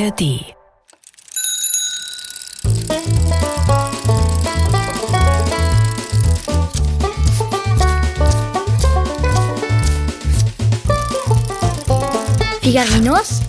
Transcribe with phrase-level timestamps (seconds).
[0.00, 0.54] ARD.
[12.62, 13.40] Figarinos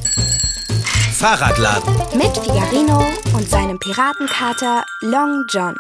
[1.13, 1.95] Fahrradladen.
[2.17, 3.01] mit Figarino
[3.33, 5.75] und seinem Piratenkater Long John.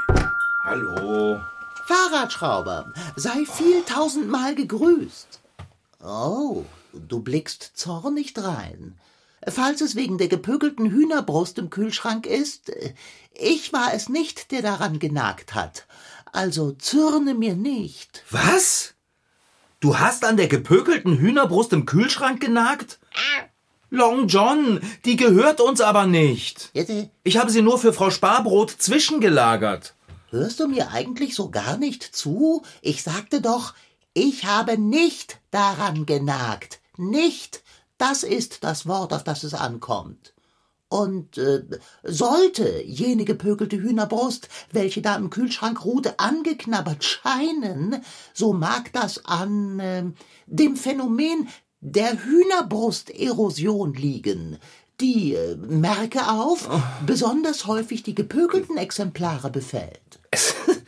[0.63, 1.41] Hallo.
[1.85, 5.41] Fahrradschrauber, sei viel tausendmal gegrüßt.
[6.01, 6.63] Oh,
[6.93, 8.95] du blickst zornig drein.
[9.47, 12.71] Falls es wegen der gepökelten Hühnerbrust im Kühlschrank ist,
[13.33, 15.87] ich war es nicht, der daran genagt hat.
[16.31, 18.23] Also zürne mir nicht.
[18.29, 18.93] Was?
[19.79, 22.99] Du hast an der gepökelten Hühnerbrust im Kühlschrank genagt?
[23.89, 26.69] Long John, die gehört uns aber nicht.
[26.73, 29.95] Äh, Ich habe sie nur für Frau Sparbrot zwischengelagert.
[30.29, 32.63] Hörst du mir eigentlich so gar nicht zu?
[32.81, 33.73] Ich sagte doch,
[34.13, 36.79] ich habe nicht daran genagt.
[36.95, 37.63] Nicht.
[38.01, 40.33] Das ist das Wort, auf das es ankommt.
[40.89, 41.61] Und äh,
[42.01, 48.01] sollte jene gepökelte Hühnerbrust, welche da im Kühlschrank ruhte, angeknabbert scheinen,
[48.33, 50.03] so mag das an äh,
[50.47, 51.47] dem Phänomen
[51.79, 54.57] der Hühnerbrusterosion liegen,
[54.99, 56.67] die, äh, merke auf,
[57.05, 60.19] besonders häufig die gepökelten Exemplare befällt.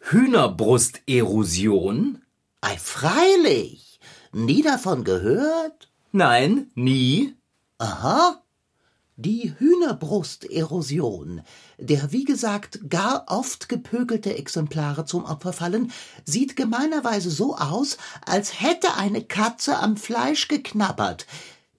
[0.00, 2.20] Hühnerbrusterosion?
[2.60, 4.00] Ei, freilich.
[4.32, 5.91] Nie davon gehört?
[6.12, 7.34] Nein, nie.
[7.78, 8.42] Aha.
[9.16, 11.42] Die Hühnerbrusterosion,
[11.78, 15.90] der wie gesagt gar oft gepökelte Exemplare zum Opfer fallen,
[16.24, 17.96] sieht gemeinerweise so aus,
[18.26, 21.26] als hätte eine Katze am Fleisch geknabbert.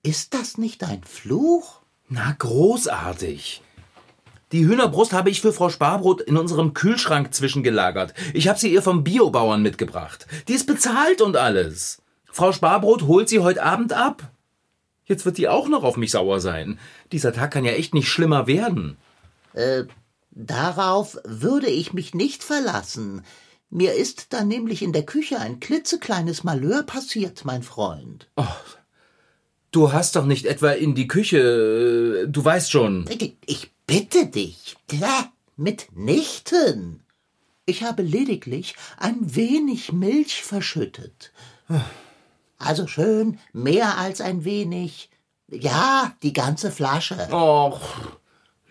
[0.01, 1.81] Ist das nicht ein Fluch?
[2.09, 3.61] Na, großartig.
[4.51, 8.13] Die Hühnerbrust habe ich für Frau Sparbrot in unserem Kühlschrank zwischengelagert.
[8.33, 10.27] Ich habe sie ihr vom Biobauern mitgebracht.
[10.47, 12.02] Die ist bezahlt und alles.
[12.33, 14.31] Frau Sparbrot holt sie heute Abend ab.
[15.05, 16.79] Jetzt wird die auch noch auf mich sauer sein.
[17.11, 18.97] Dieser Tag kann ja echt nicht schlimmer werden.
[20.31, 23.23] Darauf würde ich mich nicht verlassen.
[23.69, 28.27] Mir ist da nämlich in der Küche ein klitzekleines Malheur passiert, mein Freund.
[29.69, 32.23] Du hast doch nicht etwa in die Küche.
[32.23, 33.05] äh, Du weißt schon.
[33.45, 34.75] Ich bitte dich.
[35.55, 37.03] Mitnichten.
[37.67, 41.31] Ich habe lediglich ein wenig Milch verschüttet.
[42.65, 45.09] Also schön, mehr als ein wenig.
[45.49, 47.27] Ja, die ganze Flasche.
[47.31, 47.81] Och,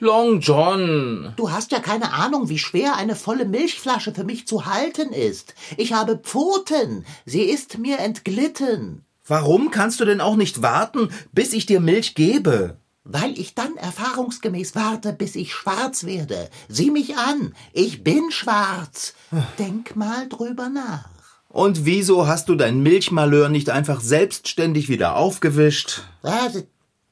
[0.02, 1.32] Long John.
[1.36, 5.54] Du hast ja keine Ahnung, wie schwer eine volle Milchflasche für mich zu halten ist.
[5.76, 7.04] Ich habe Pfoten.
[7.24, 9.04] Sie ist mir entglitten.
[9.24, 12.76] Warum kannst du denn auch nicht warten, bis ich dir Milch gebe?
[13.04, 16.50] Weil ich dann erfahrungsgemäß warte, bis ich schwarz werde.
[16.68, 17.54] Sieh mich an.
[17.72, 19.14] Ich bin schwarz.
[19.60, 21.11] Denk mal drüber nach.
[21.52, 26.00] Und wieso hast du dein Milchmalheur nicht einfach selbstständig wieder aufgewischt?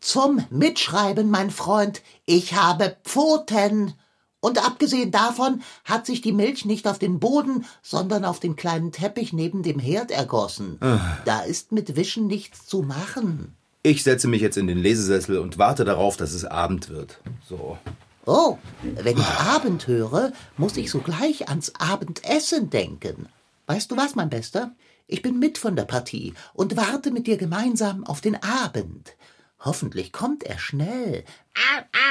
[0.01, 2.01] Zum Mitschreiben, mein Freund.
[2.25, 3.93] Ich habe Pfoten.
[4.41, 8.93] Und abgesehen davon hat sich die Milch nicht auf den Boden, sondern auf den kleinen
[8.93, 10.79] Teppich neben dem Herd ergossen.
[11.27, 13.55] Da ist mit Wischen nichts zu machen.
[13.83, 17.21] Ich setze mich jetzt in den Lesesessel und warte darauf, dass es Abend wird.
[17.47, 17.77] So.
[18.25, 18.57] Oh,
[18.95, 23.29] wenn ich Abend höre, muss ich sogleich ans Abendessen denken.
[23.71, 24.75] Weißt du was, mein Bester?
[25.07, 29.15] Ich bin mit von der Partie und warte mit dir gemeinsam auf den Abend.
[29.61, 31.23] Hoffentlich kommt er schnell.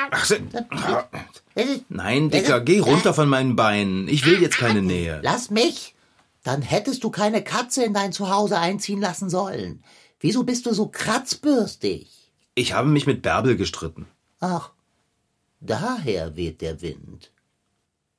[0.09, 0.31] Ach,
[1.89, 4.07] Nein, Dicker, geh runter von meinen Beinen.
[4.07, 5.19] Ich will jetzt keine Nähe.
[5.21, 5.95] Lass mich!
[6.43, 9.83] Dann hättest du keine Katze in dein Zuhause einziehen lassen sollen.
[10.21, 12.31] Wieso bist du so kratzbürstig?
[12.55, 14.07] Ich habe mich mit Bärbel gestritten.
[14.39, 14.71] Ach,
[15.59, 17.33] daher weht der Wind.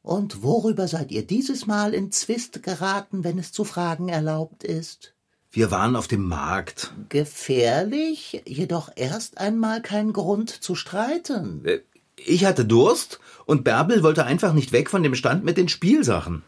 [0.03, 5.15] Und worüber seid ihr dieses Mal in Zwist geraten, wenn es zu fragen erlaubt ist?
[5.53, 6.93] Wir waren auf dem Markt.
[7.09, 11.65] Gefährlich, jedoch erst einmal kein Grund zu streiten.
[11.65, 11.81] Äh,
[12.17, 16.43] Ich hatte Durst und Bärbel wollte einfach nicht weg von dem Stand mit den Spielsachen.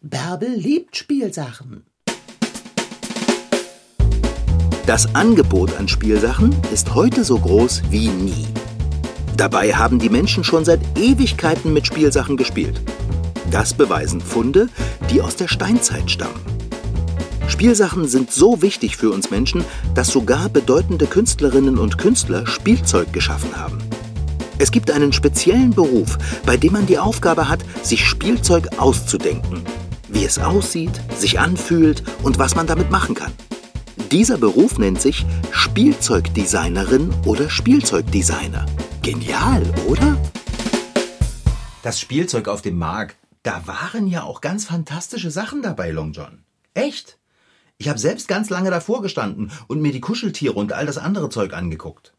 [0.00, 1.84] Bärbel liebt Spielsachen.
[4.86, 8.46] Das Angebot an Spielsachen ist heute so groß wie nie.
[9.40, 12.78] Dabei haben die Menschen schon seit Ewigkeiten mit Spielsachen gespielt.
[13.50, 14.68] Das beweisen Funde,
[15.10, 16.42] die aus der Steinzeit stammen.
[17.48, 19.64] Spielsachen sind so wichtig für uns Menschen,
[19.94, 23.78] dass sogar bedeutende Künstlerinnen und Künstler Spielzeug geschaffen haben.
[24.58, 29.62] Es gibt einen speziellen Beruf, bei dem man die Aufgabe hat, sich Spielzeug auszudenken.
[30.10, 33.32] Wie es aussieht, sich anfühlt und was man damit machen kann.
[34.12, 38.66] Dieser Beruf nennt sich Spielzeugdesignerin oder Spielzeugdesigner.
[39.02, 40.20] Genial, oder?
[41.82, 46.44] Das Spielzeug auf dem Markt, da waren ja auch ganz fantastische Sachen dabei, Long John.
[46.74, 47.16] Echt?
[47.78, 51.30] Ich habe selbst ganz lange davor gestanden und mir die Kuscheltiere und all das andere
[51.30, 52.12] Zeug angeguckt.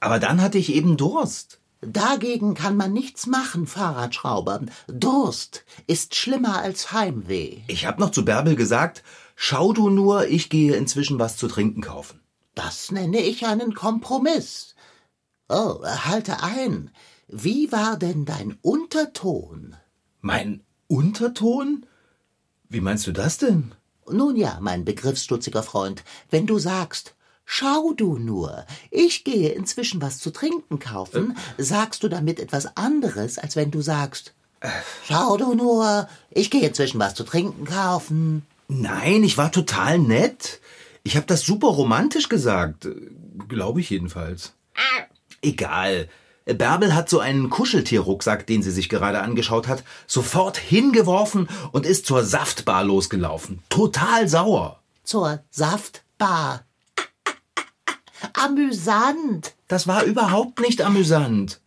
[0.00, 1.60] Aber dann hatte ich eben Durst.
[1.82, 4.62] Dagegen kann man nichts machen, Fahrradschrauber.
[4.88, 7.58] Durst ist schlimmer als Heimweh.
[7.68, 9.04] Ich hab noch zu Bärbel gesagt,
[9.36, 12.18] schau du nur, ich gehe inzwischen was zu trinken kaufen.
[12.56, 14.74] Das nenne ich einen Kompromiss.
[15.48, 16.90] Oh, halte ein.
[17.28, 19.76] Wie war denn dein Unterton?
[20.20, 21.86] Mein Unterton?
[22.68, 23.72] Wie meinst du das denn?
[24.10, 27.14] Nun ja, mein begriffsstutziger Freund, wenn du sagst,
[27.44, 33.38] schau du nur, ich gehe inzwischen was zu trinken kaufen, sagst du damit etwas anderes,
[33.38, 34.34] als wenn du sagst,
[35.04, 38.46] schau du nur, ich gehe inzwischen was zu trinken kaufen.
[38.68, 40.60] Nein, ich war total nett.
[41.04, 42.86] Ich hab das super romantisch gesagt.
[43.48, 44.52] Glaube ich jedenfalls.
[45.42, 46.08] Egal.
[46.44, 52.06] Bärbel hat so einen Kuscheltierrucksack, den sie sich gerade angeschaut hat, sofort hingeworfen und ist
[52.06, 53.62] zur Saftbar losgelaufen.
[53.68, 54.80] Total sauer.
[55.04, 56.64] Zur Saftbar.
[58.34, 59.54] Amüsant.
[59.68, 61.60] Das war überhaupt nicht amüsant.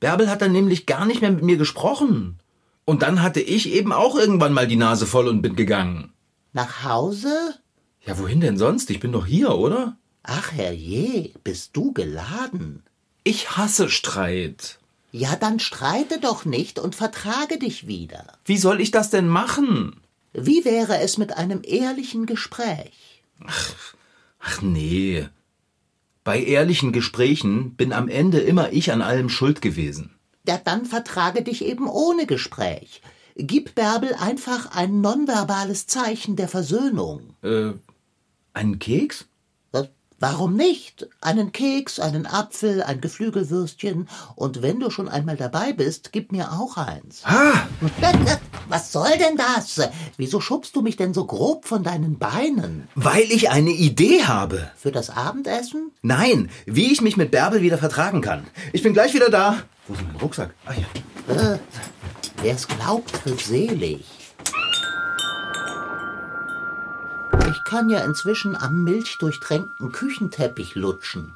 [0.00, 2.40] Bärbel hat dann nämlich gar nicht mehr mit mir gesprochen.
[2.84, 6.12] Und dann hatte ich eben auch irgendwann mal die Nase voll und bin gegangen.
[6.54, 7.54] Nach Hause?
[8.00, 8.90] Ja, wohin denn sonst?
[8.90, 9.98] Ich bin doch hier, oder?
[10.22, 12.82] Ach herrje, bist du geladen?
[13.24, 14.78] Ich hasse Streit.
[15.10, 18.24] Ja, dann streite doch nicht und vertrage dich wieder.
[18.44, 20.00] Wie soll ich das denn machen?
[20.32, 23.22] Wie wäre es mit einem ehrlichen Gespräch?
[24.38, 25.28] Ach nee.
[26.24, 30.10] Bei ehrlichen Gesprächen bin am Ende immer ich an allem schuld gewesen.
[30.46, 33.00] Ja, dann vertrage dich eben ohne Gespräch.
[33.34, 37.34] Gib Bärbel einfach ein nonverbales Zeichen der Versöhnung.
[37.42, 37.72] Äh,
[38.52, 39.26] einen Keks?
[40.20, 41.06] Warum nicht?
[41.20, 44.08] Einen Keks, einen Apfel, ein Geflügelwürstchen.
[44.34, 47.22] Und wenn du schon einmal dabei bist, gib mir auch eins.
[47.24, 47.68] Ah!
[48.68, 49.88] Was soll denn das?
[50.16, 52.88] Wieso schubst du mich denn so grob von deinen Beinen?
[52.96, 54.70] Weil ich eine Idee habe.
[54.76, 55.92] Für das Abendessen?
[56.02, 58.44] Nein, wie ich mich mit Bärbel wieder vertragen kann.
[58.72, 59.62] Ich bin gleich wieder da.
[59.86, 60.52] Wo ist mein Rucksack?
[60.66, 61.34] Ah ja.
[61.34, 61.58] Äh,
[62.42, 64.04] wer's glaubt, wird selig.
[67.50, 71.34] Ich kann ja inzwischen am milchdurchtränkten Küchenteppich lutschen.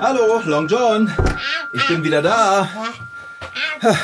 [0.00, 1.12] Hallo, Long John.
[1.74, 2.66] Ich bin wieder da.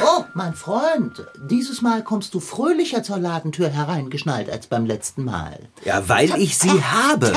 [0.05, 5.71] Oh, mein Freund, dieses Mal kommst du fröhlicher zur Ladentür hereingeschnallt als beim letzten Mal.
[5.83, 7.33] Ja, weil ich sie habe.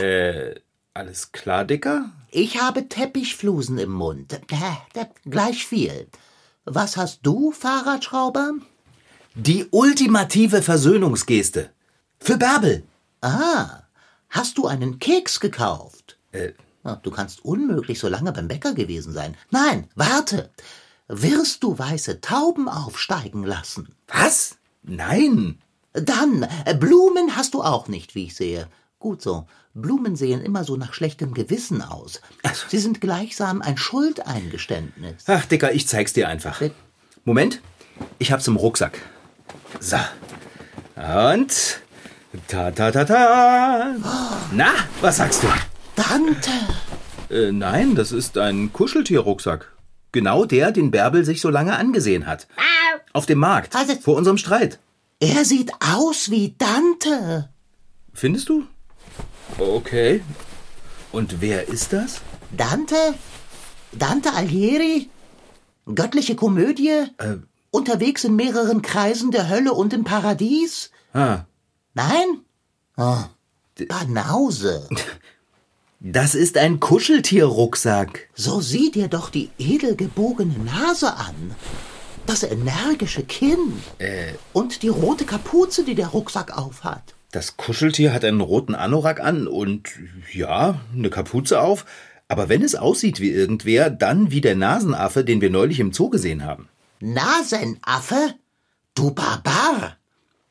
[0.00, 0.56] Äh,
[1.00, 2.10] alles klar, Dicker?
[2.30, 4.38] Ich habe Teppichflusen im Mund.
[5.24, 6.08] Gleich viel.
[6.66, 8.52] Was hast du, Fahrradschrauber?
[9.34, 11.70] Die ultimative Versöhnungsgeste.
[12.18, 12.82] Für Bärbel.
[13.22, 13.82] Ah,
[14.28, 16.18] hast du einen Keks gekauft?
[16.32, 16.52] Äh,
[17.02, 19.36] Du kannst unmöglich so lange beim Bäcker gewesen sein.
[19.50, 20.50] Nein, warte.
[21.08, 23.94] Wirst du weiße Tauben aufsteigen lassen?
[24.08, 24.56] was?
[24.82, 25.58] Nein.
[25.92, 28.66] Dann, äh, Blumen hast du auch nicht, wie ich sehe.
[29.00, 29.46] Gut so.
[29.74, 32.20] Blumen sehen immer so nach schlechtem Gewissen aus.
[32.68, 35.24] Sie sind gleichsam ein Schuldeingeständnis.
[35.26, 36.60] Ach, Dicker, ich zeig's dir einfach.
[37.24, 37.60] Moment,
[38.18, 39.00] ich hab's im Rucksack.
[39.80, 39.96] So.
[40.96, 41.80] Und.
[42.46, 43.96] Ta ta ta ta.
[44.52, 44.70] Na,
[45.00, 45.48] was sagst du?
[45.96, 46.50] Dante!
[47.30, 49.72] Äh, nein, das ist ein Kuscheltierrucksack.
[50.12, 52.46] Genau der, den Bärbel sich so lange angesehen hat.
[53.14, 53.74] Auf dem Markt.
[53.74, 54.78] Also- Vor unserem Streit.
[55.20, 57.48] Er sieht aus wie Dante.
[58.12, 58.64] Findest du?
[59.58, 60.22] Okay.
[61.12, 62.20] Und wer ist das?
[62.56, 63.14] Dante?
[63.92, 65.10] Dante Alighieri?
[65.94, 67.06] Göttliche Komödie?
[67.70, 70.90] Unterwegs in mehreren Kreisen der Hölle und im Paradies?
[71.12, 71.44] Ah,
[71.94, 72.44] Nein?
[72.96, 73.24] Oh,
[73.88, 74.88] Banause.
[76.00, 78.28] das ist ein Kuscheltierrucksack.
[78.34, 81.54] So sieh dir doch die edel gebogene Nase an.
[82.26, 83.82] Das energische Kinn.
[84.52, 87.14] Und die rote Kapuze, die der Rucksack aufhat.
[87.30, 89.88] Das Kuscheltier hat einen roten Anorak an und
[90.32, 91.86] ja, eine Kapuze auf.
[92.26, 96.10] Aber wenn es aussieht wie irgendwer, dann wie der Nasenaffe, den wir neulich im Zoo
[96.10, 96.68] gesehen haben.
[97.00, 98.34] Nasenaffe?
[98.94, 99.96] Du Barbar!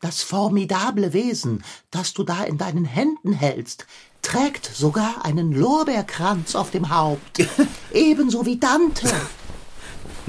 [0.01, 3.85] Das formidable Wesen, das du da in deinen Händen hältst,
[4.21, 7.45] trägt sogar einen Lorbeerkranz auf dem Haupt.
[7.93, 9.09] Ebenso wie Dante.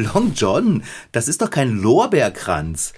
[0.05, 2.93] Long John, das ist doch kein Lorbeerkranz.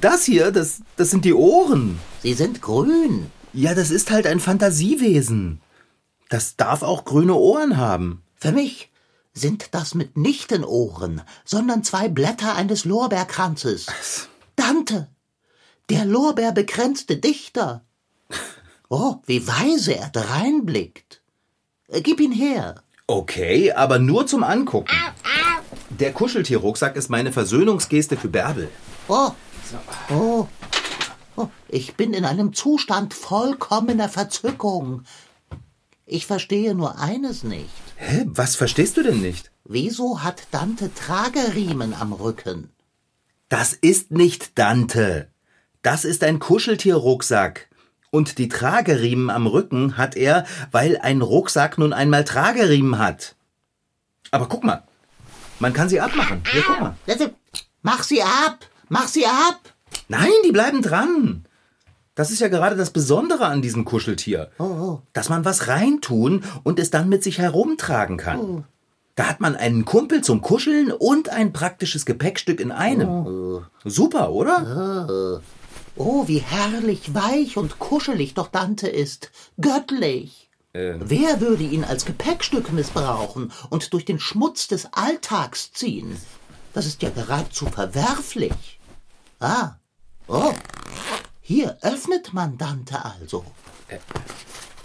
[0.00, 1.98] Das hier, das, das sind die Ohren.
[2.22, 3.30] Sie sind grün.
[3.52, 5.60] Ja, das ist halt ein Fantasiewesen.
[6.28, 8.22] Das darf auch grüne Ohren haben.
[8.36, 8.90] Für mich
[9.34, 13.86] sind das mitnichten Ohren, sondern zwei Blätter eines Lorbeerkranzes.
[14.56, 15.08] Dante,
[15.90, 17.84] der lorbeerbekränzte Dichter.
[18.88, 21.22] Oh, wie weise er dreinblickt.
[21.88, 22.82] Äh, Gib ihn her.
[23.06, 24.94] Okay, aber nur zum Angucken.
[25.98, 28.68] Der Kuscheltierrucksack ist meine Versöhnungsgeste für Bärbel.
[29.08, 29.32] Oh,
[30.10, 30.48] oh,
[31.36, 35.02] oh, ich bin in einem Zustand vollkommener Verzückung.
[36.06, 37.70] Ich verstehe nur eines nicht.
[37.96, 38.24] Hä?
[38.26, 39.50] Was verstehst du denn nicht?
[39.64, 42.70] Wieso hat Dante Trageriemen am Rücken?
[43.48, 45.28] Das ist nicht Dante.
[45.82, 47.68] Das ist ein Kuscheltierrucksack.
[48.10, 53.36] Und die Trageriemen am Rücken hat er, weil ein Rucksack nun einmal Trageriemen hat.
[54.30, 54.84] Aber guck mal,
[55.62, 56.42] man kann sie abmachen.
[56.50, 56.96] Hier, guck mal.
[57.82, 58.58] Mach sie ab!
[58.88, 59.60] Mach sie ab!
[60.08, 61.44] Nein, die bleiben dran.
[62.16, 64.50] Das ist ja gerade das Besondere an diesem Kuscheltier.
[64.58, 65.02] Oh, oh.
[65.12, 68.40] Dass man was reintun und es dann mit sich herumtragen kann.
[68.40, 68.64] Oh.
[69.14, 73.64] Da hat man einen Kumpel zum Kuscheln und ein praktisches Gepäckstück in einem.
[73.84, 75.40] Super, oder?
[75.96, 79.30] Oh, wie herrlich weich und kuschelig doch Dante ist.
[79.60, 80.41] Göttlich.
[80.74, 86.16] Wer würde ihn als Gepäckstück missbrauchen und durch den Schmutz des Alltags ziehen?
[86.72, 88.80] Das ist ja geradezu verwerflich.
[89.38, 89.72] Ah,
[90.28, 90.54] oh,
[91.42, 93.44] hier öffnet man Dante also.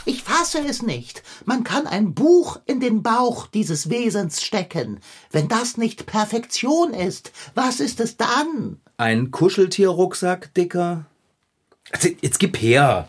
[0.04, 1.24] Ich fasse es nicht.
[1.46, 5.00] Man kann ein Buch in den Bauch dieses Wesens stecken.
[5.32, 8.82] Wenn das nicht Perfektion ist, was ist es dann?
[8.98, 11.06] Ein Kuscheltierrucksack, Dicker?
[11.92, 13.08] Also, jetzt gib her.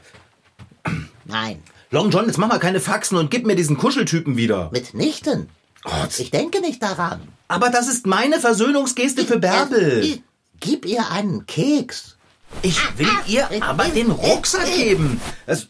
[1.25, 4.71] Nein, Long John, jetzt mach mal keine Faxen und gib mir diesen Kuscheltypen wieder.
[4.73, 5.49] mitnichten.
[5.85, 6.19] Gott.
[6.19, 7.21] Ich denke nicht daran.
[7.49, 10.05] Aber das ist meine Versöhnungsgeste für Bärbel.
[10.05, 10.19] Äh,
[10.61, 12.17] Gib ihr einen Keks.
[12.63, 15.21] Ich will ihr aber den Rucksack geben.
[15.47, 15.69] Es,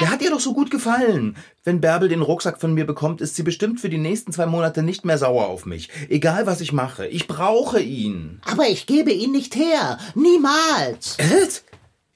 [0.00, 1.36] der hat ihr doch so gut gefallen.
[1.64, 4.82] Wenn Bärbel den Rucksack von mir bekommt, ist sie bestimmt für die nächsten zwei Monate
[4.82, 5.90] nicht mehr sauer auf mich.
[6.08, 7.06] Egal was ich mache.
[7.08, 8.40] Ich brauche ihn.
[8.44, 9.98] Aber ich gebe ihn nicht her.
[10.14, 11.16] Niemals.
[11.18, 11.64] Ed?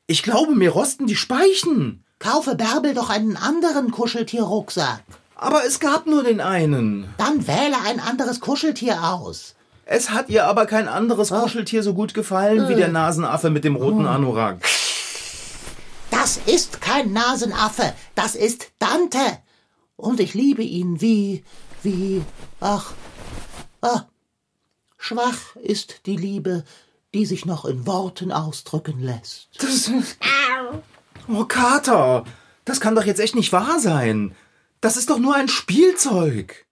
[0.06, 2.03] Ich glaube, mir rosten die Speichen.
[2.18, 5.02] Kaufe Bärbel doch einen anderen Kuscheltierrucksack.
[5.36, 7.08] Aber es gab nur den einen.
[7.18, 9.54] Dann wähle ein anderes Kuscheltier aus.
[9.84, 13.76] Es hat ihr aber kein anderes Kuscheltier so gut gefallen wie der Nasenaffe mit dem
[13.76, 14.58] roten Anorak.
[16.10, 17.92] Das ist kein Nasenaffe.
[18.14, 19.18] Das ist Dante.
[19.96, 21.44] Und ich liebe ihn wie,
[21.82, 22.22] wie,
[22.60, 22.92] ach,
[23.82, 24.04] ah.
[24.96, 26.64] Schwach ist die Liebe,
[27.12, 29.48] die sich noch in Worten ausdrücken lässt.
[29.58, 29.90] Das,
[31.28, 32.24] oh, Kater,
[32.64, 34.34] das kann doch jetzt echt nicht wahr sein.
[34.80, 36.66] Das ist doch nur ein Spielzeug.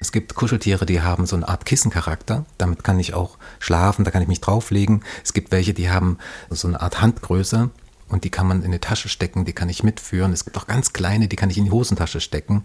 [0.00, 2.44] Es gibt Kuscheltiere, die haben so eine Art Kissencharakter.
[2.58, 5.04] Damit kann ich auch schlafen, da kann ich mich drauflegen.
[5.22, 7.70] Es gibt welche, die haben so eine Art Handgröße
[8.10, 10.32] und die kann man in eine Tasche stecken, die kann ich mitführen.
[10.32, 12.64] Es gibt auch ganz kleine, die kann ich in die Hosentasche stecken.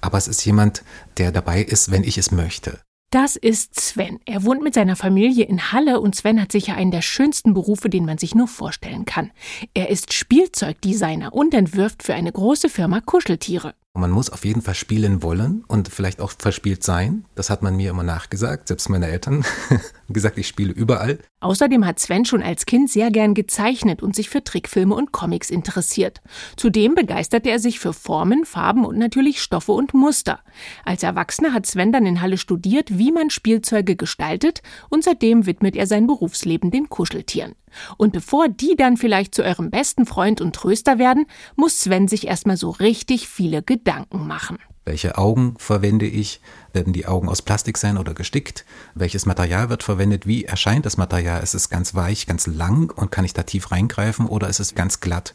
[0.00, 0.82] Aber es ist jemand,
[1.18, 2.80] der dabei ist, wenn ich es möchte.
[3.10, 4.18] Das ist Sven.
[4.24, 7.88] Er wohnt mit seiner Familie in Halle und Sven hat sicher einen der schönsten Berufe,
[7.88, 9.30] den man sich nur vorstellen kann.
[9.74, 13.74] Er ist Spielzeugdesigner und entwirft für eine große Firma Kuscheltiere.
[13.96, 17.24] Und man muss auf jeden Fall spielen wollen und vielleicht auch verspielt sein.
[17.34, 19.42] Das hat man mir immer nachgesagt, selbst meine Eltern
[20.10, 21.18] gesagt, ich spiele überall.
[21.40, 25.48] Außerdem hat Sven schon als Kind sehr gern gezeichnet und sich für Trickfilme und Comics
[25.48, 26.20] interessiert.
[26.56, 30.40] Zudem begeisterte er sich für Formen, Farben und natürlich Stoffe und Muster.
[30.84, 34.60] Als Erwachsener hat Sven dann in Halle studiert, wie man Spielzeuge gestaltet
[34.90, 37.54] und seitdem widmet er sein Berufsleben den Kuscheltieren.
[37.96, 42.26] Und bevor die dann vielleicht zu eurem besten Freund und Tröster werden, muss Sven sich
[42.26, 44.58] erstmal so richtig viele Gedanken machen.
[44.86, 46.40] Welche Augen verwende ich?
[46.72, 48.64] Werden die Augen aus Plastik sein oder gestickt?
[48.94, 50.28] Welches Material wird verwendet?
[50.28, 51.42] Wie erscheint das Material?
[51.42, 54.76] Ist es ganz weich, ganz lang und kann ich da tief reingreifen oder ist es
[54.76, 55.34] ganz glatt?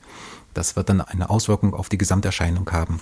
[0.54, 3.02] Das wird dann eine Auswirkung auf die Gesamterscheinung haben.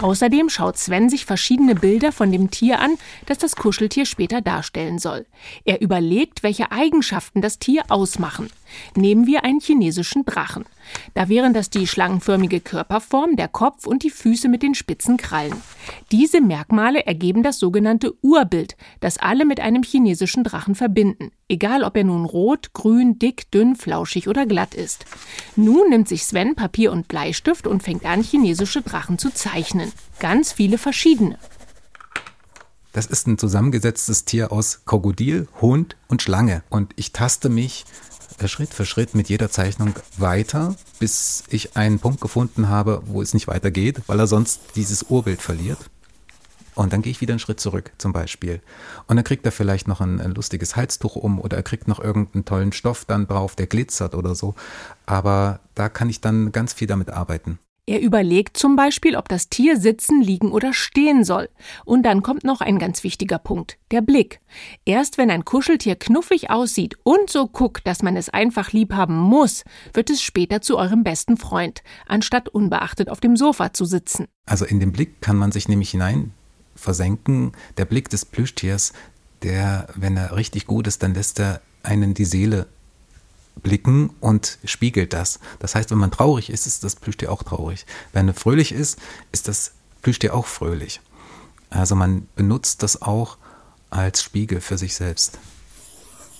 [0.00, 2.96] Außerdem schaut Sven sich verschiedene Bilder von dem Tier an,
[3.26, 5.26] das das Kuscheltier später darstellen soll.
[5.64, 8.50] Er überlegt, welche Eigenschaften das Tier ausmachen.
[8.96, 10.64] Nehmen wir einen chinesischen Drachen.
[11.14, 15.56] Da wären das die schlangenförmige Körperform, der Kopf und die Füße mit den spitzen Krallen.
[16.10, 21.96] Diese Merkmale ergeben das sogenannte Urbild, das alle mit einem chinesischen Drachen verbinden, egal ob
[21.96, 25.04] er nun rot, grün, dick, dünn, flauschig oder glatt ist.
[25.56, 29.92] Nun nimmt sich Sven Papier und Bleistift und fängt an, chinesische Drachen zu zeichnen.
[30.18, 31.38] Ganz viele verschiedene.
[32.92, 36.62] Das ist ein zusammengesetztes Tier aus Krokodil, Hund und Schlange.
[36.68, 37.86] Und ich taste mich
[38.48, 43.34] Schritt für Schritt mit jeder Zeichnung weiter, bis ich einen Punkt gefunden habe, wo es
[43.34, 45.78] nicht weitergeht, weil er sonst dieses Urbild verliert.
[46.74, 48.60] Und dann gehe ich wieder einen Schritt zurück, zum Beispiel.
[49.06, 52.00] Und dann kriegt er vielleicht noch ein, ein, lustiges Halstuch um oder er kriegt noch
[52.00, 54.54] irgendeinen tollen Stoff dann drauf, der glitzert oder so.
[55.04, 57.58] Aber da kann ich dann ganz viel damit arbeiten.
[57.84, 61.48] Er überlegt zum Beispiel, ob das Tier sitzen, liegen oder stehen soll.
[61.84, 64.40] Und dann kommt noch ein ganz wichtiger Punkt, der Blick.
[64.84, 69.16] Erst wenn ein Kuscheltier knuffig aussieht und so guckt, dass man es einfach lieb haben
[69.16, 74.28] muss, wird es später zu eurem besten Freund, anstatt unbeachtet auf dem Sofa zu sitzen.
[74.46, 76.32] Also in den Blick kann man sich nämlich hinein
[76.76, 77.50] versenken.
[77.78, 78.92] Der Blick des Plüschtiers,
[79.42, 82.68] der, wenn er richtig gut ist, dann lässt er einen die Seele
[83.56, 85.38] blicken und spiegelt das.
[85.58, 87.86] Das heißt, wenn man traurig ist, ist das Plüschtier auch traurig.
[88.12, 88.98] Wenn er fröhlich ist,
[89.30, 91.00] ist das Plüschtier auch fröhlich.
[91.70, 93.38] Also man benutzt das auch
[93.90, 95.38] als Spiegel für sich selbst.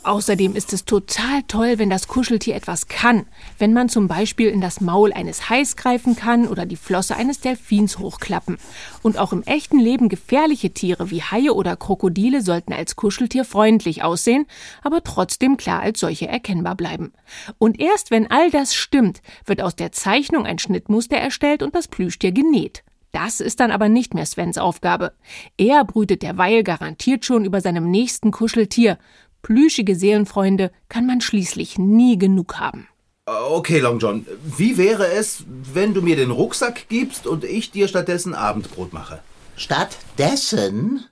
[0.05, 3.25] Außerdem ist es total toll, wenn das Kuscheltier etwas kann.
[3.59, 7.39] Wenn man zum Beispiel in das Maul eines Hais greifen kann oder die Flosse eines
[7.39, 8.59] Delfins hochklappen.
[9.03, 14.03] Und auch im echten Leben gefährliche Tiere wie Haie oder Krokodile sollten als Kuscheltier freundlich
[14.03, 14.47] aussehen,
[14.83, 17.13] aber trotzdem klar als solche erkennbar bleiben.
[17.59, 21.87] Und erst wenn all das stimmt, wird aus der Zeichnung ein Schnittmuster erstellt und das
[21.87, 22.83] Plüschtier genäht.
[23.13, 25.13] Das ist dann aber nicht mehr Svens Aufgabe.
[25.59, 28.99] Er brütet derweil garantiert schon über seinem nächsten Kuscheltier
[29.43, 32.89] Plüschige Seelenfreunde kann man schließlich nie genug haben.
[33.25, 37.87] Okay, Long John, wie wäre es, wenn du mir den Rucksack gibst und ich dir
[37.87, 39.21] stattdessen Abendbrot mache?
[39.57, 41.05] Stattdessen?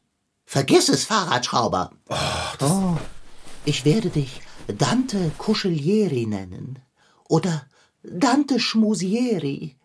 [0.45, 1.93] Vergiss es, Fahrradschrauber.
[2.61, 2.97] Oh,
[3.65, 6.81] ich werde dich Dante Kuschelieri nennen.
[7.29, 7.65] Oder
[8.03, 9.77] Dante Schmusieri.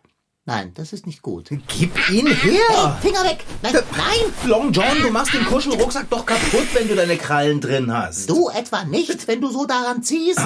[0.48, 1.48] Nein, das ist nicht gut.
[1.68, 2.98] Gib ihn her!
[3.02, 3.44] Finger weg!
[3.62, 4.48] Nein, nein!
[4.48, 8.30] Long John, du machst den Kuschelrucksack doch kaputt, wenn du deine Krallen drin hast.
[8.30, 10.40] Du etwa nicht, wenn du so daran ziehst?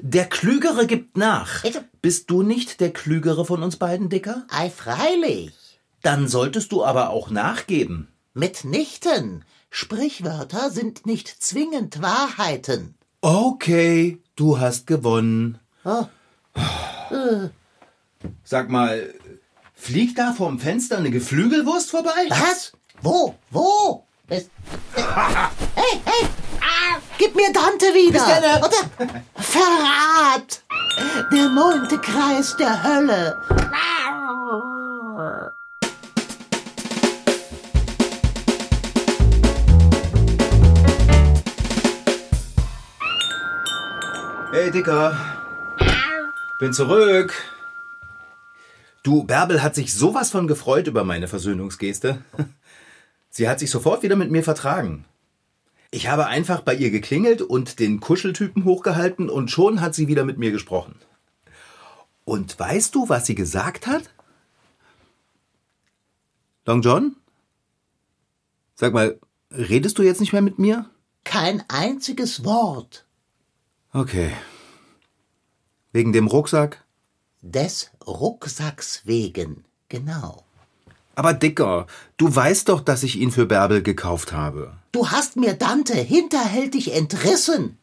[0.00, 1.64] Der Klügere gibt nach.
[1.64, 4.44] Ich- Bist du nicht der Klügere von uns beiden, Dicker?
[4.48, 5.52] Ei, freilich.
[6.02, 8.08] Dann solltest du aber auch nachgeben.
[8.34, 9.44] Mitnichten.
[9.70, 12.94] Sprichwörter sind nicht zwingend Wahrheiten.
[13.22, 15.58] Okay, du hast gewonnen.
[15.84, 16.06] Oh.
[18.44, 19.14] Sag mal,
[19.74, 22.28] fliegt da vorm Fenster eine Geflügelwurst vorbei?
[22.28, 22.72] Was?
[23.02, 23.34] Wo?
[23.50, 24.06] Wo?
[24.28, 24.44] Es,
[24.96, 25.02] äh,
[25.74, 26.28] hey, hey!
[26.60, 28.58] Ah, gib mir Dante wieder!
[28.58, 30.62] Oder Verrat!
[31.32, 33.36] Der neunte Kreis der Hölle.
[44.52, 45.16] Hey, Dicker.
[46.60, 47.34] Bin zurück.
[49.04, 52.24] Du, Bärbel hat sich sowas von gefreut über meine Versöhnungsgeste.
[53.30, 55.04] Sie hat sich sofort wieder mit mir vertragen.
[55.90, 60.24] Ich habe einfach bei ihr geklingelt und den Kuscheltypen hochgehalten und schon hat sie wieder
[60.24, 60.96] mit mir gesprochen.
[62.24, 64.10] Und weißt du, was sie gesagt hat?
[66.64, 67.14] Long John?
[68.74, 70.88] Sag mal, redest du jetzt nicht mehr mit mir?
[71.24, 73.04] Kein einziges Wort.
[73.92, 74.32] Okay.
[75.92, 76.84] Wegen dem Rucksack?
[77.42, 79.64] Des Rucksacks wegen.
[79.88, 80.44] Genau.
[81.14, 81.86] Aber Dicker,
[82.16, 84.72] du weißt doch, dass ich ihn für Bärbel gekauft habe.
[84.92, 87.78] Du hast mir Dante hinterhältig entrissen.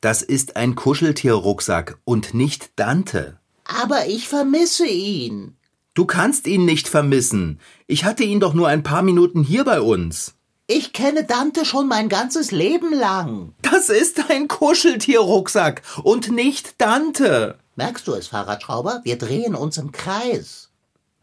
[0.00, 3.38] Das ist ein Kuscheltierrucksack und nicht Dante.
[3.64, 5.56] Aber ich vermisse ihn.
[5.94, 7.60] Du kannst ihn nicht vermissen.
[7.86, 10.34] Ich hatte ihn doch nur ein paar Minuten hier bei uns.
[10.66, 13.54] Ich kenne Dante schon mein ganzes Leben lang.
[13.60, 17.58] Das ist ein Kuscheltierrucksack und nicht Dante.
[17.80, 19.00] Merkst du es, Fahrradschrauber?
[19.04, 20.68] Wir drehen uns im Kreis.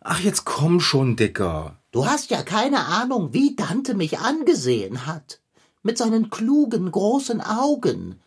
[0.02, 1.78] Ach, jetzt komm schon, Dicker.
[1.92, 5.40] Du hast ja keine Ahnung, wie Dante mich angesehen hat.
[5.84, 8.20] Mit seinen klugen, großen Augen.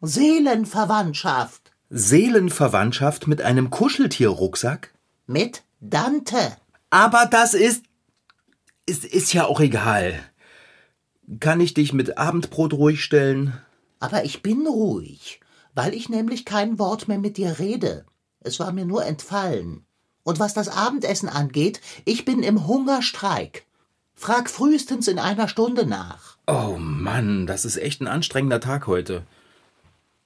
[0.00, 1.72] Seelenverwandtschaft.
[1.90, 4.94] Seelenverwandtschaft mit einem Kuscheltierrucksack?
[5.26, 6.56] Mit Dante.
[6.90, 7.84] Aber das ist.
[8.86, 10.20] ist, ist ja auch egal.
[11.40, 13.54] Kann ich dich mit Abendbrot ruhig stellen?
[13.98, 15.40] Aber ich bin ruhig,
[15.74, 18.04] weil ich nämlich kein Wort mehr mit dir rede.
[18.40, 19.84] Es war mir nur entfallen.
[20.24, 23.66] Und was das Abendessen angeht, ich bin im Hungerstreik.
[24.14, 26.36] Frag frühestens in einer Stunde nach.
[26.46, 29.24] Oh Mann, das ist echt ein anstrengender Tag heute.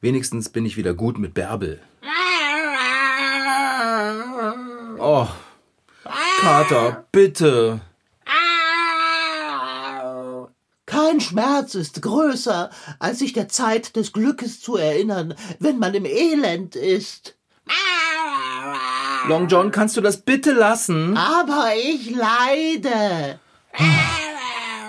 [0.01, 1.81] Wenigstens bin ich wieder gut mit Bärbel.
[4.99, 5.29] Oh,
[6.41, 7.81] Kater, bitte.
[11.17, 16.05] Kein Schmerz ist größer, als sich der Zeit des Glückes zu erinnern, wenn man im
[16.05, 17.39] Elend ist.
[19.27, 21.17] Long John, kannst du das bitte lassen?
[21.17, 23.41] Aber ich leide.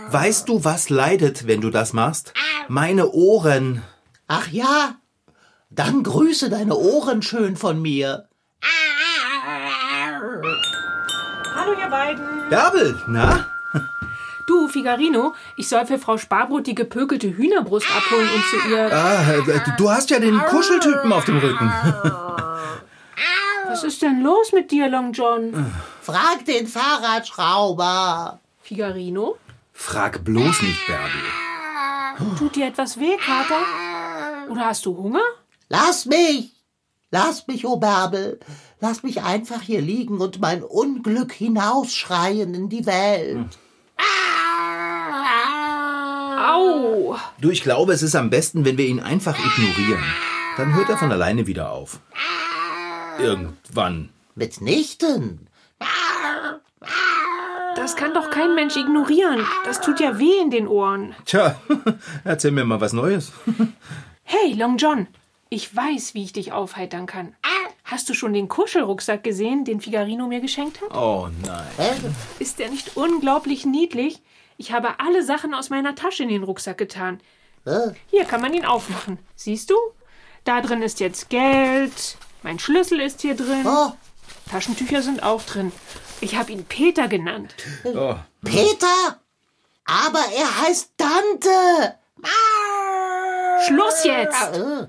[0.09, 2.33] Weißt du, was leidet, wenn du das machst?
[2.67, 3.83] Meine Ohren.
[4.27, 4.97] Ach ja,
[5.69, 8.27] dann grüße deine Ohren schön von mir.
[11.55, 12.49] Hallo, ihr beiden.
[12.49, 13.56] Bärbel, na?
[14.47, 18.91] Du, Figarino, ich soll für Frau Sparbrot die gepökelte Hühnerbrust abholen und zu ihr.
[18.93, 19.41] Ah, äh,
[19.77, 21.69] du hast ja den Kuscheltypen auf dem Rücken.
[23.67, 25.69] Was ist denn los mit dir, Long John?
[26.01, 28.39] Frag den Fahrradschrauber.
[28.61, 29.37] Figarino?
[29.73, 32.37] Frag bloß nicht, Bärbel.
[32.39, 33.65] Tut dir etwas weh, Kater?
[34.49, 35.23] Oder hast du Hunger?
[35.67, 36.53] Lass mich!
[37.11, 38.39] Lass mich, o Bärbel.
[38.79, 43.57] Lass mich einfach hier liegen und mein Unglück hinausschreien in die Welt.
[46.37, 47.17] Au!
[47.41, 50.03] Du, ich glaube, es ist am besten, wenn wir ihn einfach ignorieren.
[50.55, 51.99] Dann hört er von alleine wieder auf.
[53.19, 54.09] Irgendwann.
[54.35, 55.47] Mitnichten.
[57.75, 59.45] Das kann doch kein Mensch ignorieren.
[59.65, 61.15] Das tut ja weh in den Ohren.
[61.25, 61.59] Tja,
[62.23, 63.31] erzähl mir mal was Neues.
[64.23, 65.07] Hey, Long John,
[65.49, 67.35] ich weiß, wie ich dich aufheitern kann.
[67.83, 70.93] Hast du schon den Kuschelrucksack gesehen, den Figarino mir geschenkt hat?
[70.95, 72.15] Oh nein.
[72.37, 74.21] Ist der nicht unglaublich niedlich?
[74.57, 77.19] Ich habe alle Sachen aus meiner Tasche in den Rucksack getan.
[77.65, 79.19] äh, Hier kann man ihn aufmachen.
[79.35, 79.75] Siehst du?
[80.43, 82.17] Da drin ist jetzt Geld.
[82.43, 83.65] Mein Schlüssel ist hier drin.
[83.65, 83.91] oh,
[84.49, 85.71] Taschentücher sind auch drin.
[86.21, 87.53] Ich habe ihn Peter genannt.
[87.83, 88.15] Oh.
[88.43, 89.19] Peter!
[89.85, 91.95] Aber er heißt Dante!
[93.67, 94.55] Schluss jetzt!
[94.57, 94.87] Äh,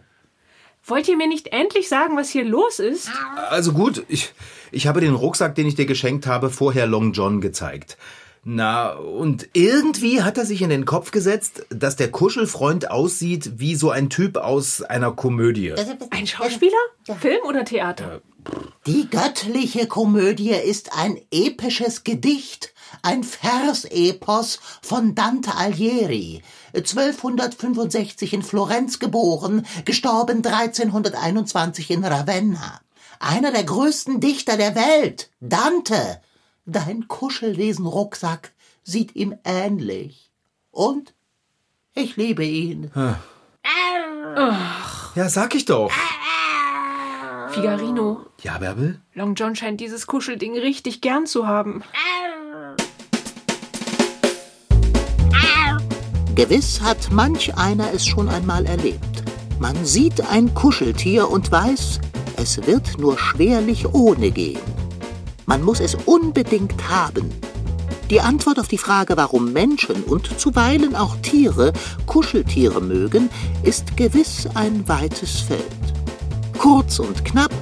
[0.84, 3.10] Wollt ihr mir nicht endlich sagen, was hier los ist?
[3.50, 4.32] Also gut, ich,
[4.70, 7.98] ich habe den Rucksack, den ich dir geschenkt habe, vorher Long John gezeigt.
[8.44, 13.74] Na, und irgendwie hat er sich in den Kopf gesetzt, dass der Kuschelfreund aussieht wie
[13.74, 15.74] so ein Typ aus einer Komödie.
[16.10, 16.76] Ein Schauspieler?
[17.20, 18.22] Film oder Theater?
[18.86, 22.72] Die göttliche Komödie ist ein episches Gedicht,
[23.02, 26.42] ein Versepos von Dante Alighieri.
[26.74, 32.80] 1265 in Florenz geboren, gestorben 1321 in Ravenna.
[33.20, 36.20] Einer der größten Dichter der Welt, Dante.
[36.70, 38.52] Dein Kuschelwesen-Rucksack
[38.82, 40.30] sieht ihm ähnlich.
[40.70, 41.14] Und
[41.94, 42.90] ich liebe ihn.
[45.14, 45.90] Ja, sag ich doch.
[47.48, 48.26] Figarino.
[48.42, 49.00] Ja, Bärbel?
[49.14, 51.82] Long John scheint dieses Kuschelding richtig gern zu haben.
[56.34, 59.24] Gewiss hat manch einer es schon einmal erlebt.
[59.58, 62.00] Man sieht ein Kuscheltier und weiß,
[62.36, 64.87] es wird nur schwerlich ohne gehen.
[65.48, 67.32] Man muss es unbedingt haben.
[68.10, 71.72] Die Antwort auf die Frage, warum Menschen und zuweilen auch Tiere
[72.04, 73.30] Kuscheltiere mögen,
[73.62, 75.62] ist gewiss ein weites Feld.
[76.58, 77.54] Kurz und knapp,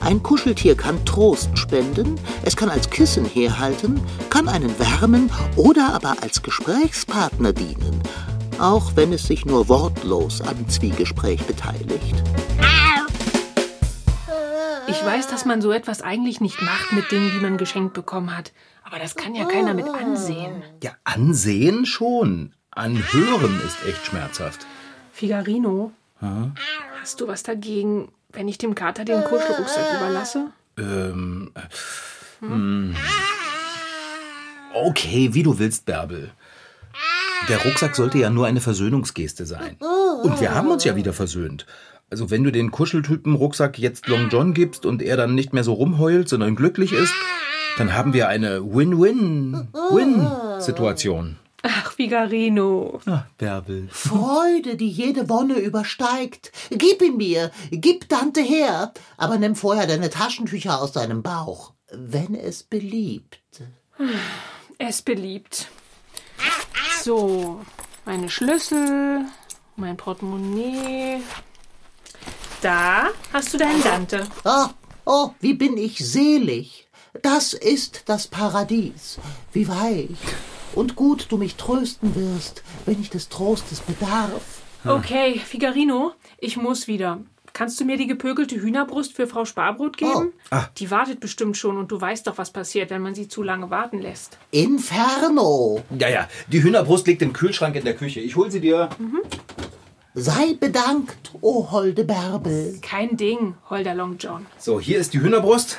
[0.00, 6.16] ein Kuscheltier kann Trost spenden, es kann als Kissen herhalten, kann einen wärmen oder aber
[6.20, 8.02] als Gesprächspartner dienen,
[8.58, 12.16] auch wenn es sich nur wortlos am Zwiegespräch beteiligt.
[14.88, 18.36] Ich weiß, dass man so etwas eigentlich nicht macht mit Dingen, die man geschenkt bekommen
[18.36, 18.52] hat.
[18.84, 20.62] Aber das kann ja keiner mit ansehen.
[20.82, 22.54] Ja, ansehen schon.
[22.70, 24.66] Anhören ist echt schmerzhaft.
[25.12, 25.92] Figarino,
[27.00, 30.46] hast du was dagegen, wenn ich dem Kater den Kuschelrucksack überlasse?
[30.78, 31.52] Ähm.
[31.54, 32.94] äh, hm.
[34.72, 36.30] Okay, wie du willst, Bärbel.
[37.48, 39.76] Der Rucksack sollte ja nur eine Versöhnungsgeste sein.
[40.22, 41.66] Und wir haben uns ja wieder versöhnt.
[42.10, 45.74] Also wenn du den Kuscheltypen-Rucksack jetzt Long John gibst und er dann nicht mehr so
[45.74, 47.12] rumheult, sondern glücklich ist,
[47.76, 51.36] dann haben wir eine Win-Win-Win-Situation.
[51.62, 53.00] Ach, Figarino.
[53.06, 53.88] Ach, Bärbel.
[53.90, 56.52] Freude, die jede Wonne übersteigt.
[56.70, 62.34] Gib ihn mir, gib Dante her, aber nimm vorher deine Taschentücher aus deinem Bauch, wenn
[62.34, 63.40] es beliebt.
[64.78, 65.68] Es beliebt.
[67.02, 67.60] So,
[68.06, 69.26] meine Schlüssel,
[69.76, 71.20] mein Portemonnaie.
[72.60, 74.26] Da hast du deinen Dante.
[74.44, 74.66] Oh,
[75.04, 76.88] oh, wie bin ich selig.
[77.22, 79.18] Das ist das Paradies.
[79.52, 80.16] Wie weich
[80.74, 84.62] und gut du mich trösten wirst, wenn ich des Trostes bedarf.
[84.84, 87.20] Okay, Figarino, ich muss wieder.
[87.52, 90.32] Kannst du mir die gepökelte Hühnerbrust für Frau Sparbrot geben?
[90.78, 93.70] Die wartet bestimmt schon und du weißt doch, was passiert, wenn man sie zu lange
[93.70, 94.38] warten lässt.
[94.52, 95.82] Inferno!
[95.98, 98.20] Ja, ja, die Hühnerbrust liegt im Kühlschrank in der Küche.
[98.20, 98.88] Ich hol sie dir.
[100.20, 102.80] Sei bedankt, o holde Bärbel.
[102.82, 104.46] Kein Ding, Holder Long John.
[104.58, 105.78] So, hier ist die Hühnerbrust.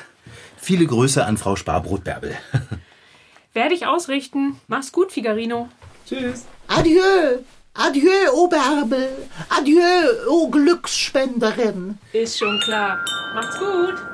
[0.56, 2.38] Viele Grüße an Frau Sparbrot Bärbel.
[3.52, 4.58] Werde ich ausrichten.
[4.66, 5.68] Mach's gut, Figarino.
[6.08, 6.46] Tschüss.
[6.68, 7.40] Adieu,
[7.74, 9.10] adieu, o Bärbel.
[9.50, 11.98] Adieu, o Glücksspenderin.
[12.14, 12.98] Ist schon klar.
[13.34, 14.09] Macht's gut.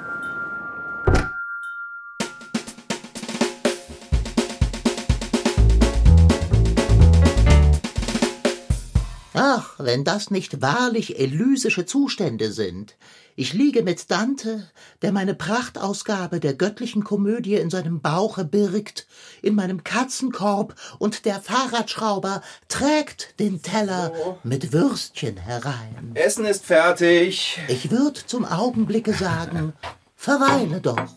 [9.79, 12.97] Ach, wenn das nicht wahrlich elysische Zustände sind.
[13.35, 14.67] Ich liege mit Dante,
[15.03, 19.07] der meine Prachtausgabe der göttlichen Komödie in seinem Bauche birgt,
[19.43, 24.13] in meinem Katzenkorb, und der Fahrradschrauber trägt den Teller
[24.43, 26.13] mit Würstchen herein.
[26.15, 27.59] Essen ist fertig.
[27.69, 29.75] Ich würd zum Augenblicke sagen,
[30.17, 31.15] Verweile doch.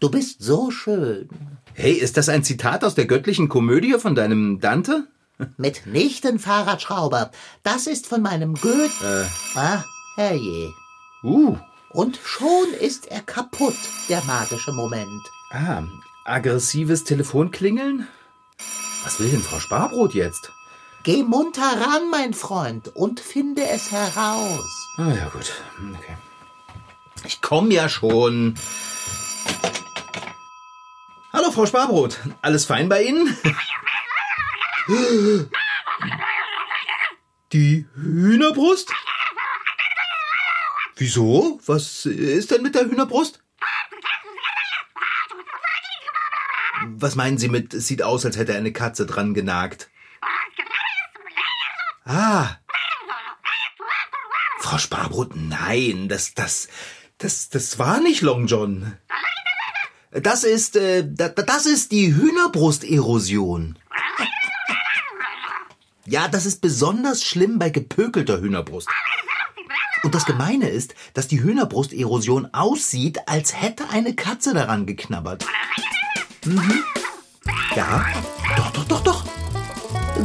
[0.00, 1.28] Du bist so schön.
[1.74, 5.06] Hey, ist das ein Zitat aus der göttlichen Komödie von deinem Dante?
[5.56, 7.30] Mitnichten, Fahrradschrauber.
[7.62, 9.28] Das ist von meinem Goethe.
[9.54, 9.84] Ah,
[10.16, 10.72] herrje.
[11.22, 11.56] Uh.
[11.90, 13.76] Und schon ist er kaputt,
[14.08, 15.22] der magische Moment.
[15.50, 15.82] Ah,
[16.24, 18.08] aggressives Telefonklingeln?
[19.04, 20.52] Was will denn Frau Sparbrot jetzt?
[21.02, 24.88] Geh munter ran, mein Freund, und finde es heraus.
[24.96, 25.52] Ah ja, gut.
[25.98, 26.16] Okay.
[27.24, 28.54] Ich komm ja schon.
[31.32, 32.18] Hallo, Frau Sparbrot.
[32.40, 33.36] Alles fein bei Ihnen?
[37.52, 38.92] Die Hühnerbrust?
[40.96, 41.60] Wieso?
[41.66, 43.42] Was ist denn mit der Hühnerbrust?
[46.94, 49.88] Was meinen Sie mit, es sieht aus, als hätte eine Katze dran genagt?
[52.04, 52.56] Ah.
[54.58, 56.68] Frau Sparbrot, nein, das, das,
[57.18, 58.96] das, das war nicht Long John.
[60.10, 63.78] Das ist, äh, da- das ist die Hühnerbrusterosion.
[66.06, 68.88] Ja, das ist besonders schlimm bei gepökelter Hühnerbrust.
[70.02, 75.46] Und das Gemeine ist, dass die Hühnerbrusterosion aussieht, als hätte eine Katze daran geknabbert.
[76.44, 76.82] Mhm.
[77.76, 78.04] Ja,
[78.56, 79.24] doch, doch, doch, doch.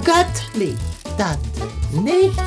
[0.03, 0.75] Göttlich,
[1.15, 2.37] Dante, nicht?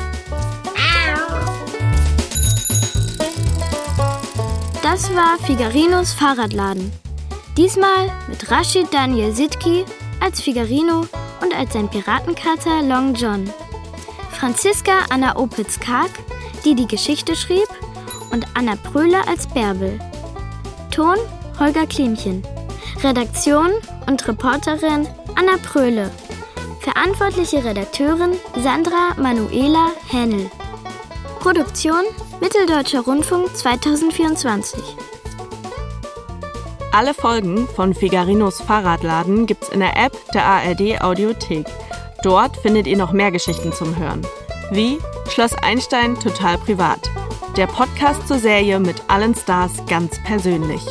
[4.83, 6.91] Das war Figarinos Fahrradladen.
[7.55, 9.85] Diesmal mit Rashid Daniel Sitki
[10.19, 11.07] als Figarino
[11.41, 13.49] und als sein Piratenkater Long John.
[14.31, 16.11] Franziska Anna Opitz-Karg,
[16.65, 17.67] die die Geschichte schrieb,
[18.31, 19.99] und Anna Pröhler als Bärbel.
[20.89, 21.17] Ton
[21.59, 22.43] Holger Klimchen.
[23.03, 23.71] Redaktion
[24.07, 26.11] und Reporterin Anna Pröhle.
[26.79, 30.49] Verantwortliche Redakteurin Sandra Manuela Hennel.
[31.39, 32.03] Produktion
[32.39, 34.79] Mitteldeutscher Rundfunk 2024.
[36.93, 41.65] Alle Folgen von Figarinos Fahrradladen gibt's in der App der ARD Audiothek.
[42.21, 44.21] Dort findet ihr noch mehr Geschichten zum Hören.
[44.71, 44.99] Wie
[45.29, 47.09] Schloss Einstein total privat.
[47.55, 50.85] Der Podcast zur Serie mit allen Stars ganz persönlich.